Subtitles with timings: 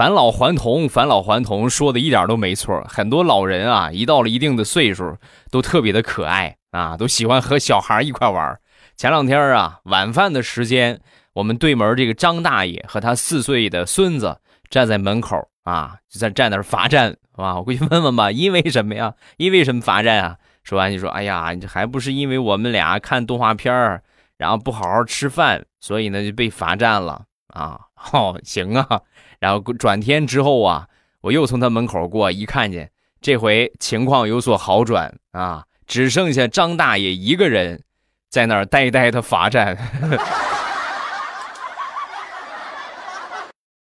[0.00, 2.82] 返老还童，返老还童，说的一点都没错。
[2.88, 5.18] 很多老人啊，一到了一定的岁数，
[5.50, 8.58] 都特别的可爱啊，都喜欢和小孩一块玩。
[8.96, 10.98] 前两天啊，晚饭的时间，
[11.34, 14.38] 我们对门这个张大爷和他四岁的孙子
[14.70, 17.56] 站在门口啊，就在站那儿罚站啊。
[17.56, 19.12] 我过去问问吧，因为什么呀？
[19.36, 20.36] 因为什么罚站啊？
[20.64, 24.00] 说完就说：“哎呀，这还不是因为我们俩看动画片，
[24.38, 27.78] 然后不好好吃饭，所以呢就被罚站了啊。”
[28.12, 29.02] 哦，行啊。
[29.38, 30.88] 然后转天之后啊，
[31.22, 32.90] 我又从他门口过，一看见
[33.20, 37.82] 这回情况有所好转啊，只剩下张大爷一个人
[38.28, 39.76] 在那儿呆呆的罚站。